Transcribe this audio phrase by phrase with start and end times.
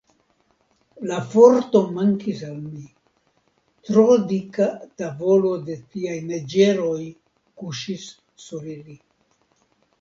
[1.09, 2.81] La forto mankis al mi;
[3.91, 4.69] tro dika
[5.03, 6.99] tavolo de tiaj neĝeroj
[7.63, 8.11] kuŝis
[8.49, 9.01] sur ili.